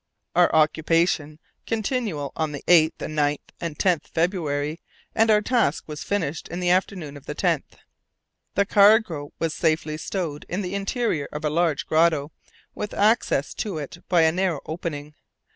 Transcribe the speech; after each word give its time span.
Our 0.35 0.51
occupation 0.55 1.37
continued 1.67 2.31
on 2.35 2.53
the 2.53 2.63
8th, 2.63 2.97
9th, 2.97 3.37
and 3.59 3.77
10th 3.77 4.07
February, 4.07 4.79
and 5.13 5.29
our 5.29 5.43
task 5.43 5.83
was 5.85 6.03
finished 6.03 6.47
in 6.47 6.59
the 6.59 6.71
afternoon 6.71 7.15
of 7.17 7.27
the 7.27 7.35
10th. 7.35 7.73
The 8.55 8.65
cargo 8.65 9.31
was 9.37 9.53
safely 9.53 9.97
stowed 9.97 10.43
in 10.49 10.63
the 10.63 10.73
interior 10.73 11.27
of 11.31 11.45
a 11.45 11.51
large 11.51 11.85
grotto, 11.85 12.31
with 12.73 12.95
access 12.95 13.53
to 13.53 13.77
it 13.77 13.99
by 14.09 14.23
a 14.23 14.31
narrow 14.31 14.61
opening. 14.65 15.13